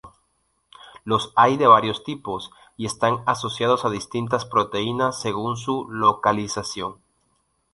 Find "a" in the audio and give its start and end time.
3.85-3.91